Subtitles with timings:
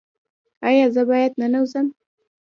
[0.67, 1.87] ایا زه باید ننوځم؟